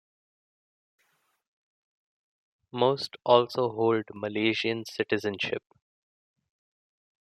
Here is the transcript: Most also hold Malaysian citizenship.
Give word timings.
Most 2.71 3.17
also 3.23 3.69
hold 3.71 4.05
Malaysian 4.15 4.83
citizenship. 4.83 5.61